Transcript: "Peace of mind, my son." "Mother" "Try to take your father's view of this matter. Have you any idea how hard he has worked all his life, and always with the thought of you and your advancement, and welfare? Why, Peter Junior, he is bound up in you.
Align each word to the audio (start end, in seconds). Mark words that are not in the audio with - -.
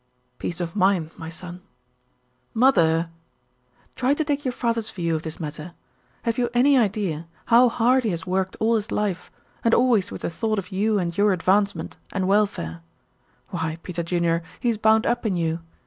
"Peace 0.39 0.59
of 0.59 0.75
mind, 0.75 1.11
my 1.15 1.29
son." 1.29 1.61
"Mother" 2.55 3.11
"Try 3.95 4.15
to 4.15 4.23
take 4.23 4.43
your 4.43 4.51
father's 4.51 4.89
view 4.89 5.15
of 5.15 5.21
this 5.21 5.39
matter. 5.39 5.73
Have 6.23 6.39
you 6.39 6.49
any 6.55 6.75
idea 6.75 7.27
how 7.45 7.69
hard 7.69 8.03
he 8.03 8.09
has 8.09 8.25
worked 8.25 8.57
all 8.59 8.77
his 8.77 8.91
life, 8.91 9.29
and 9.63 9.75
always 9.75 10.11
with 10.11 10.23
the 10.23 10.29
thought 10.31 10.57
of 10.57 10.71
you 10.71 10.97
and 10.97 11.15
your 11.15 11.31
advancement, 11.33 11.97
and 12.11 12.27
welfare? 12.27 12.81
Why, 13.49 13.77
Peter 13.83 14.01
Junior, 14.01 14.41
he 14.59 14.69
is 14.69 14.79
bound 14.79 15.05
up 15.05 15.23
in 15.23 15.37
you. 15.37 15.59